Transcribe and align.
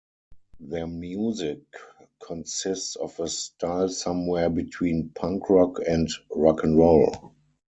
Their 0.59 0.87
music 0.87 1.59
consists 2.25 2.95
of 2.95 3.19
a 3.19 3.27
style 3.27 3.87
somewhere 3.87 4.49
between 4.49 5.09
punk 5.13 5.47
rock 5.51 5.77
and 5.87 6.09
rock 6.35 6.61
n' 6.63 6.75
roll. 6.75 7.35